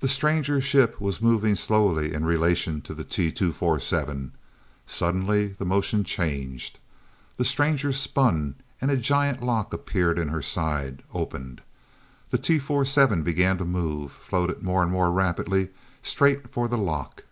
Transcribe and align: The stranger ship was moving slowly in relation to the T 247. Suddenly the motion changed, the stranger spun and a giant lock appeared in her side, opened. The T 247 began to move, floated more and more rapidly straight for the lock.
The 0.00 0.08
stranger 0.08 0.60
ship 0.60 1.00
was 1.00 1.22
moving 1.22 1.54
slowly 1.54 2.12
in 2.12 2.24
relation 2.24 2.80
to 2.80 2.92
the 2.92 3.04
T 3.04 3.30
247. 3.30 4.32
Suddenly 4.86 5.48
the 5.56 5.64
motion 5.64 6.02
changed, 6.02 6.80
the 7.36 7.44
stranger 7.44 7.92
spun 7.92 8.56
and 8.80 8.90
a 8.90 8.96
giant 8.96 9.44
lock 9.44 9.72
appeared 9.72 10.18
in 10.18 10.30
her 10.30 10.42
side, 10.42 11.04
opened. 11.14 11.60
The 12.30 12.38
T 12.38 12.58
247 12.58 13.22
began 13.22 13.56
to 13.58 13.64
move, 13.64 14.10
floated 14.10 14.64
more 14.64 14.82
and 14.82 14.90
more 14.90 15.12
rapidly 15.12 15.68
straight 16.02 16.50
for 16.50 16.66
the 16.66 16.76
lock. 16.78 17.22